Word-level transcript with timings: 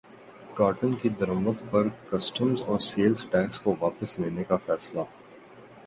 cotton 0.55 0.93
کی 1.01 1.09
درمد 1.09 1.61
پر 1.71 1.87
کسٹمز 2.09 2.61
اور 2.61 2.79
سیلز 2.81 3.25
ٹیکس 3.31 3.59
کو 3.59 3.75
واپس 3.79 4.17
لینے 4.19 4.43
کا 4.43 4.55
فیصلہ 4.65 5.01